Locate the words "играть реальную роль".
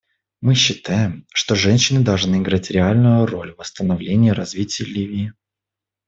2.41-3.53